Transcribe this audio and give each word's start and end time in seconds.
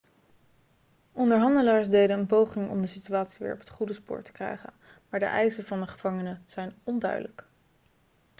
onderhandelaars 1.11 1.89
deden 1.89 2.19
een 2.19 2.25
poging 2.25 2.69
om 2.69 2.81
de 2.81 2.87
situatie 2.87 3.39
weer 3.43 3.53
op 3.53 3.59
het 3.59 3.69
goede 3.69 3.93
spoor 3.93 4.21
te 4.21 4.31
krijgen 4.31 4.73
maar 5.09 5.19
de 5.19 5.25
eisen 5.25 5.63
van 5.63 5.79
de 5.81 5.87
gevangenen 5.87 6.43
zijn 6.45 6.73
onduidelijk 6.83 7.45